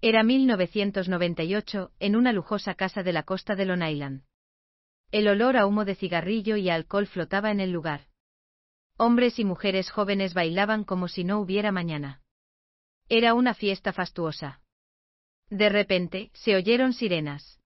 [0.00, 4.22] Era 1998, en una lujosa casa de la costa de Long Island.
[5.10, 8.06] El olor a humo de cigarrillo y alcohol flotaba en el lugar.
[8.96, 12.22] Hombres y mujeres jóvenes bailaban como si no hubiera mañana.
[13.08, 14.60] Era una fiesta fastuosa.
[15.50, 17.58] De repente, se oyeron sirenas.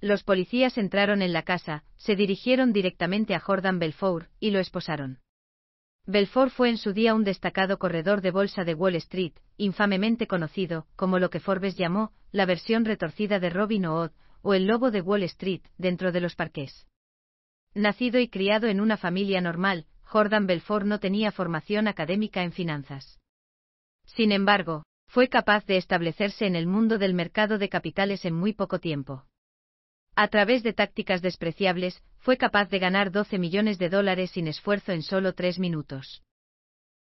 [0.00, 5.21] Los policías entraron en la casa, se dirigieron directamente a Jordan Belfort, y lo esposaron.
[6.06, 10.86] Belfort fue en su día un destacado corredor de bolsa de Wall Street, infamemente conocido,
[10.96, 14.10] como lo que Forbes llamó, la versión retorcida de Robin Hood,
[14.42, 16.88] o el lobo de Wall Street, dentro de los parques.
[17.74, 23.20] Nacido y criado en una familia normal, Jordan Belfort no tenía formación académica en finanzas.
[24.04, 28.52] Sin embargo, fue capaz de establecerse en el mundo del mercado de capitales en muy
[28.52, 29.24] poco tiempo.
[30.14, 34.92] A través de tácticas despreciables, fue capaz de ganar 12 millones de dólares sin esfuerzo
[34.92, 36.22] en solo tres minutos.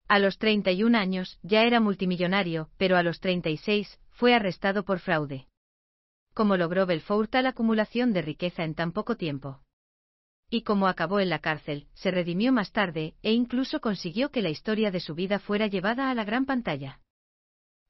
[0.07, 5.47] A los 31 años, ya era multimillonario, pero a los 36, fue arrestado por fraude.
[6.33, 9.61] ¿Cómo logró Belfort tal acumulación de riqueza en tan poco tiempo?
[10.49, 14.49] Y como acabó en la cárcel, se redimió más tarde, e incluso consiguió que la
[14.49, 16.99] historia de su vida fuera llevada a la gran pantalla.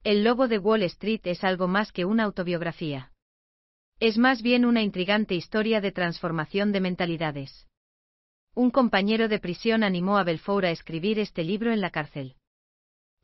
[0.04, 3.11] El Lobo de Wall Street es algo más que una autobiografía.
[4.02, 7.68] Es más bien una intrigante historia de transformación de mentalidades.
[8.56, 12.34] Un compañero de prisión animó a Belfort a escribir este libro en la cárcel.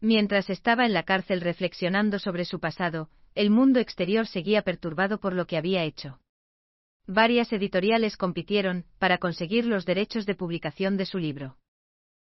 [0.02, 5.33] Mientras estaba en la cárcel reflexionando sobre su pasado, el mundo exterior seguía perturbado por
[5.33, 6.20] lo que había hecho.
[7.08, 11.58] Varias editoriales compitieron para conseguir los derechos de publicación de su libro.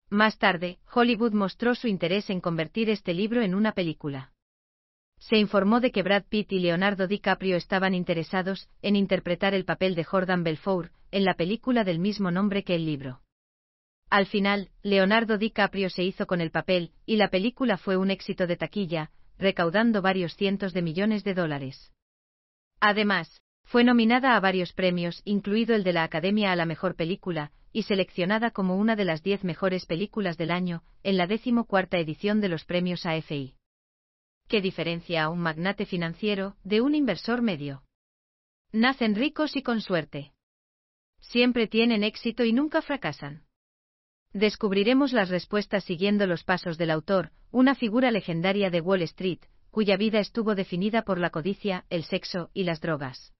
[0.09, 4.33] Más tarde, Hollywood mostró su interés en convertir este libro en una película
[5.21, 9.93] se informó de que Brad Pitt y Leonardo DiCaprio estaban interesados en interpretar el papel
[9.93, 13.21] de Jordan Belfort en la película del mismo nombre que el libro.
[14.09, 18.47] Al final, Leonardo DiCaprio se hizo con el papel, y la película fue un éxito
[18.47, 21.91] de taquilla, recaudando varios cientos de millones de dólares.
[22.79, 27.51] Además, fue nominada a varios premios, incluido el de la Academia a la Mejor Película,
[27.71, 32.41] y seleccionada como una de las diez mejores películas del año, en la decimocuarta edición
[32.41, 33.53] de los premios AFI
[34.51, 37.83] que diferencia a un magnate financiero de un inversor medio.
[38.73, 40.33] Nacen ricos y con suerte.
[41.21, 43.45] Siempre tienen éxito y nunca fracasan.
[44.33, 49.95] Descubriremos las respuestas siguiendo los pasos del autor, una figura legendaria de Wall Street, cuya
[49.95, 53.33] vida estuvo definida por la codicia, el sexo y las drogas.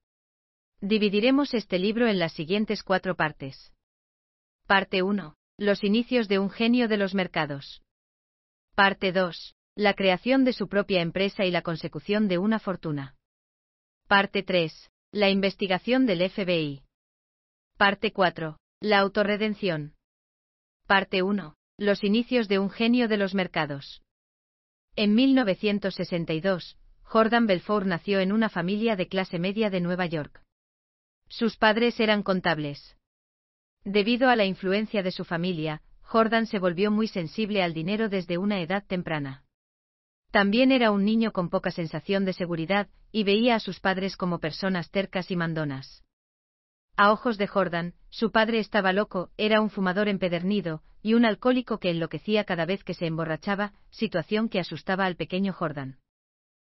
[0.80, 3.74] Dividiremos este libro en las siguientes cuatro partes.
[4.66, 5.36] Parte 1.
[5.58, 7.82] Los inicios de un genio de los mercados.
[8.76, 9.58] Parte 2.
[9.76, 13.16] La creación de su propia empresa y la consecución de una fortuna.
[14.08, 14.92] Parte 3.
[15.14, 16.84] La investigación del FBI.
[17.78, 18.58] Parte 4.
[18.82, 19.96] La autorredención.
[20.88, 21.56] Parte 1.
[21.78, 24.02] Los inicios de un genio de los mercados.
[24.98, 30.44] En 1962, Jordan Belfort nació en una familia de clase media de Nueva York.
[31.30, 32.98] Sus padres eran contables.
[33.86, 38.38] Debido a la influencia de su familia, Jordan se volvió muy sensible al dinero desde
[38.38, 39.46] una edad temprana.
[40.32, 44.40] También era un niño con poca sensación de seguridad, y veía a sus padres como
[44.40, 46.04] personas tercas y mandonas.
[46.96, 51.80] A ojos de Jordan, su padre estaba loco, era un fumador empedernido, y un alcohólico
[51.80, 55.98] que enloquecía cada vez que se emborrachaba, situación que asustaba al pequeño Jordan.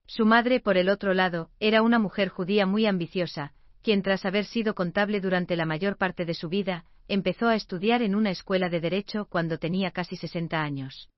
[0.06, 3.52] Su madre, por el otro lado, era una mujer judía muy ambiciosa,
[3.82, 8.00] quien tras haber sido contable durante la mayor parte de su vida, empezó a estudiar
[8.00, 11.10] en una escuela de derecho cuando tenía casi 60 años.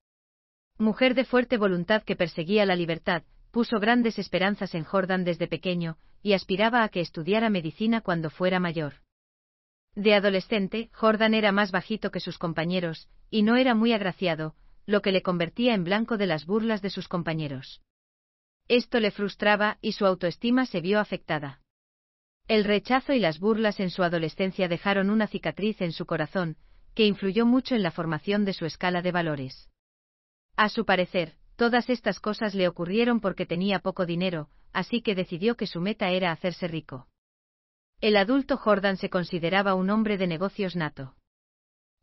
[0.78, 5.98] Mujer de fuerte voluntad que perseguía la libertad, puso grandes esperanzas en Jordan desde pequeño,
[6.20, 8.94] y aspiraba a que estudiara medicina cuando fuera mayor.
[9.94, 15.00] De adolescente, Jordan era más bajito que sus compañeros, y no era muy agraciado, lo
[15.00, 17.80] que le convertía en blanco de las burlas de sus compañeros.
[18.66, 21.60] Esto le frustraba y su autoestima se vio afectada.
[22.48, 26.56] El rechazo y las burlas en su adolescencia dejaron una cicatriz en su corazón,
[26.94, 29.70] que influyó mucho en la formación de su escala de valores.
[30.56, 35.56] A su parecer, todas estas cosas le ocurrieron porque tenía poco dinero, así que decidió
[35.56, 37.08] que su meta era hacerse rico.
[38.00, 41.14] El adulto Jordan se consideraba un hombre de negocios nato.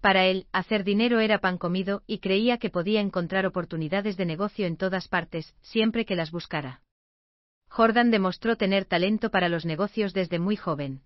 [0.02, 4.66] Para él, hacer dinero era pan comido y creía que podía encontrar oportunidades de negocio
[4.66, 6.82] en todas partes, siempre que las buscara.
[7.70, 11.04] Jordan demostró tener talento para los negocios desde muy joven.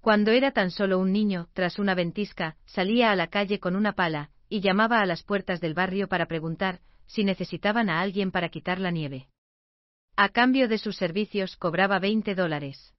[0.00, 3.92] Cuando era tan solo un niño, tras una ventisca, salía a la calle con una
[3.92, 8.50] pala, y llamaba a las puertas del barrio para preguntar si necesitaban a alguien para
[8.50, 9.28] quitar la nieve.
[10.16, 12.94] A cambio de sus servicios cobraba 20 dólares.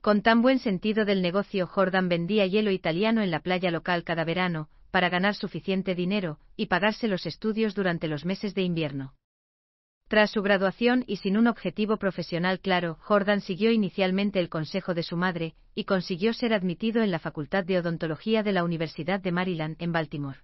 [0.00, 4.24] Con tan buen sentido del negocio, Jordan vendía hielo italiano en la playa local cada
[4.24, 9.14] verano, para ganar suficiente dinero y pagarse los estudios durante los meses de invierno.
[10.08, 15.04] Tras su graduación y sin un objetivo profesional claro, Jordan siguió inicialmente el consejo de
[15.04, 19.30] su madre, y consiguió ser admitido en la Facultad de Odontología de la Universidad de
[19.30, 20.40] Maryland en Baltimore.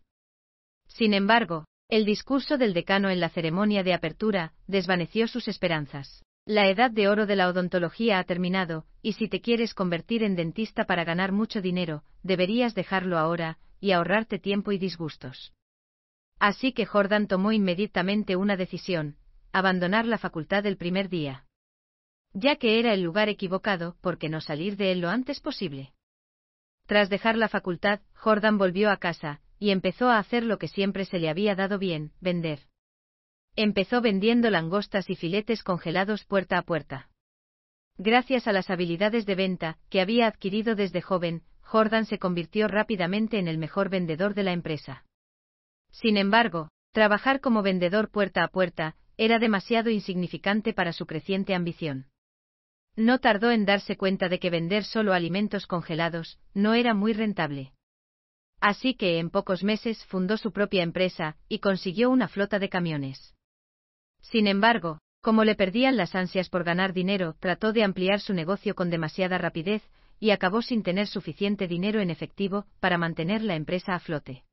[0.97, 6.23] Sin embargo, el discurso del decano en la ceremonia de apertura desvaneció sus esperanzas.
[6.47, 10.37] La edad de oro de la odontología ha terminado, y si te quieres convertir en
[10.37, 15.53] dentista para ganar mucho dinero, deberías dejarlo ahora, y ahorrarte tiempo y disgustos.
[16.39, 19.17] Así que Jordan tomó inmediatamente una decisión,
[19.53, 21.45] abandonar la facultad el primer día.
[22.33, 25.93] Ya que era el lugar equivocado, ¿por qué no salir de él lo antes posible?
[26.87, 31.05] Tras dejar la facultad, Jordan volvió a casa, y empezó a hacer lo que siempre
[31.05, 32.61] se le había dado bien, vender.
[33.55, 37.09] Empezó vendiendo langostas y filetes congelados puerta a puerta.
[37.99, 43.39] Gracias a las habilidades de venta que había adquirido desde joven, Jordan se convirtió rápidamente
[43.39, 45.05] en el mejor vendedor de la empresa.
[45.91, 52.07] Sin embargo, trabajar como vendedor puerta a puerta era demasiado insignificante para su creciente ambición.
[52.97, 57.73] No tardó en darse cuenta de que vender solo alimentos congelados no era muy rentable.
[58.61, 63.35] Así que en pocos meses fundó su propia empresa y consiguió una flota de camiones.
[64.21, 68.75] Sin embargo, como le perdían las ansias por ganar dinero, trató de ampliar su negocio
[68.75, 69.83] con demasiada rapidez
[70.19, 74.45] y acabó sin tener suficiente dinero en efectivo para mantener la empresa a flote.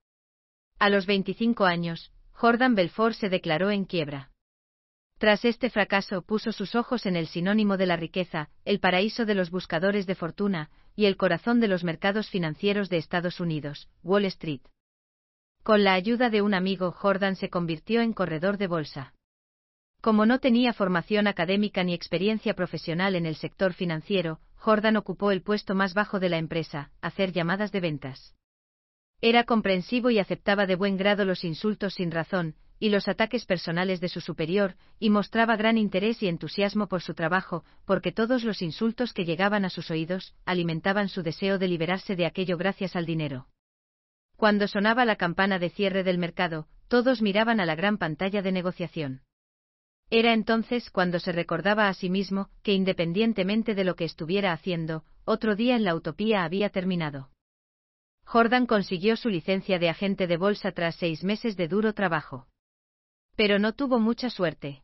[0.79, 4.32] A los 25 años, Jordan Belfort se declaró en quiebra.
[5.23, 9.35] Tras este fracaso puso sus ojos en el sinónimo de la riqueza, el paraíso de
[9.35, 14.25] los buscadores de fortuna, y el corazón de los mercados financieros de Estados Unidos, Wall
[14.25, 14.59] Street.
[15.63, 19.13] Con la ayuda de un amigo, Jordan se convirtió en corredor de bolsa.
[20.01, 25.41] Como no tenía formación académica ni experiencia profesional en el sector financiero, Jordan ocupó el
[25.41, 28.35] puesto más bajo de la empresa, hacer llamadas de ventas.
[29.21, 34.01] Era comprensivo y aceptaba de buen grado los insultos sin razón, y los ataques personales
[34.01, 38.61] de su superior, y mostraba gran interés y entusiasmo por su trabajo, porque todos los
[38.61, 43.05] insultos que llegaban a sus oídos alimentaban su deseo de liberarse de aquello gracias al
[43.05, 43.47] dinero.
[44.35, 48.51] Cuando sonaba la campana de cierre del mercado, todos miraban a la gran pantalla de
[48.51, 49.21] negociación.
[50.09, 55.05] Era entonces cuando se recordaba a sí mismo que independientemente de lo que estuviera haciendo,
[55.23, 57.29] otro día en la utopía había terminado.
[58.25, 62.45] Jordan consiguió su licencia de agente de bolsa tras seis meses de duro trabajo.
[63.35, 64.83] Pero no tuvo mucha suerte.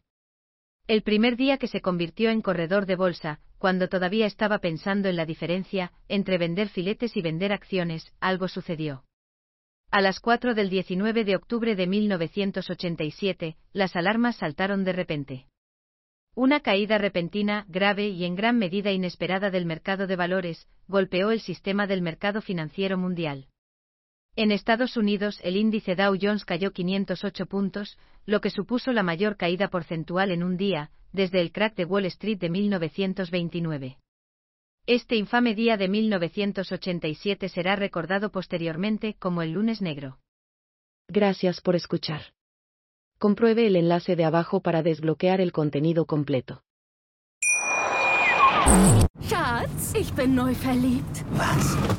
[0.87, 5.15] El primer día que se convirtió en corredor de bolsa, cuando todavía estaba pensando en
[5.15, 9.03] la diferencia entre vender filetes y vender acciones, algo sucedió.
[9.91, 15.47] A las 4 del 19 de octubre de 1987, las alarmas saltaron de repente.
[16.35, 21.41] Una caída repentina, grave y en gran medida inesperada del mercado de valores, golpeó el
[21.41, 23.47] sistema del mercado financiero mundial.
[24.41, 29.35] En Estados Unidos el índice Dow Jones cayó 508 puntos, lo que supuso la mayor
[29.35, 33.97] caída porcentual en un día, desde el crack de Wall Street de 1929.
[34.85, 40.19] Este infame día de 1987 será recordado posteriormente como el lunes negro.
[41.09, 42.21] Gracias por escuchar.
[43.17, 46.63] Compruebe el enlace de abajo para desbloquear el contenido completo.
[49.21, 51.25] Schatz, ich bin neu verliebt.
[51.37, 51.98] Was?